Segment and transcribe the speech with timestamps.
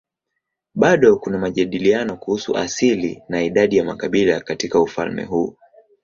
[0.75, 5.57] Bado kuna majadiliano kuhusu asili na idadi ya makabila katika ufalme huu.